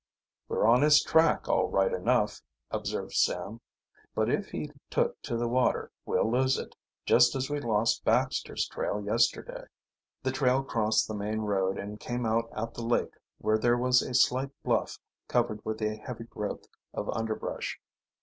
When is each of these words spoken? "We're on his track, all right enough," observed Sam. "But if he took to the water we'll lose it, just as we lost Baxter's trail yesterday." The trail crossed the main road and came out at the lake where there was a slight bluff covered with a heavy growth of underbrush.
"We're 0.47 0.65
on 0.65 0.81
his 0.81 1.03
track, 1.03 1.47
all 1.47 1.69
right 1.69 1.93
enough," 1.93 2.41
observed 2.71 3.13
Sam. 3.13 3.61
"But 4.15 4.31
if 4.31 4.49
he 4.49 4.71
took 4.89 5.21
to 5.21 5.37
the 5.37 5.47
water 5.47 5.91
we'll 6.07 6.31
lose 6.31 6.57
it, 6.57 6.75
just 7.05 7.35
as 7.35 7.51
we 7.51 7.59
lost 7.59 8.03
Baxter's 8.03 8.67
trail 8.67 8.99
yesterday." 9.05 9.65
The 10.23 10.31
trail 10.31 10.63
crossed 10.63 11.07
the 11.07 11.13
main 11.13 11.41
road 11.41 11.77
and 11.77 11.99
came 11.99 12.25
out 12.25 12.49
at 12.55 12.73
the 12.73 12.83
lake 12.83 13.13
where 13.37 13.59
there 13.59 13.77
was 13.77 14.01
a 14.01 14.15
slight 14.15 14.49
bluff 14.63 14.97
covered 15.27 15.63
with 15.63 15.79
a 15.83 15.97
heavy 15.97 16.23
growth 16.23 16.65
of 16.95 17.07
underbrush. 17.15 17.79